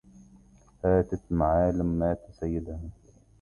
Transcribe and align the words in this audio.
هاتت 0.81 1.23
معالم 1.31 1.85
مات 1.99 2.21
سيدها 2.39 2.79